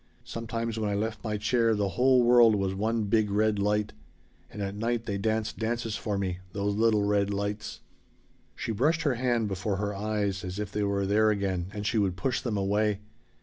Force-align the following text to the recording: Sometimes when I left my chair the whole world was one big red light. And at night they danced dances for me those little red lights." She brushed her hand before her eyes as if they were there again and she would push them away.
Sometimes 0.23 0.79
when 0.79 0.89
I 0.89 0.95
left 0.95 1.23
my 1.23 1.37
chair 1.37 1.75
the 1.75 1.89
whole 1.89 2.23
world 2.23 2.55
was 2.55 2.73
one 2.73 3.03
big 3.03 3.29
red 3.29 3.59
light. 3.59 3.93
And 4.49 4.59
at 4.59 4.73
night 4.73 5.05
they 5.05 5.19
danced 5.19 5.59
dances 5.59 5.95
for 5.95 6.17
me 6.17 6.39
those 6.53 6.73
little 6.73 7.03
red 7.03 7.31
lights." 7.31 7.81
She 8.55 8.71
brushed 8.71 9.03
her 9.03 9.13
hand 9.13 9.47
before 9.47 9.75
her 9.75 9.93
eyes 9.93 10.43
as 10.43 10.57
if 10.57 10.71
they 10.71 10.81
were 10.81 11.05
there 11.05 11.29
again 11.29 11.67
and 11.71 11.85
she 11.85 11.99
would 11.99 12.17
push 12.17 12.41
them 12.41 12.57
away. 12.57 13.01